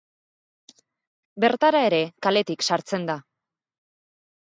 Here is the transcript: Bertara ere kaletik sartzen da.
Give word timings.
Bertara 1.45 1.83
ere 1.91 2.01
kaletik 2.29 2.69
sartzen 2.71 3.09
da. 3.15 3.23